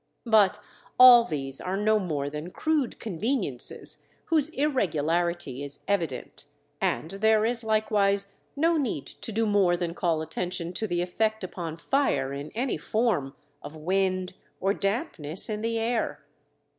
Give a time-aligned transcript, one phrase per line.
[0.25, 0.57] But
[0.97, 6.45] all these are no more than crude conveniences, whose irregularity is evident,
[6.81, 11.43] and there is likewise no need to do more than call attention to the effect
[11.43, 16.25] upon fire in any form, of wind or dampness in the air.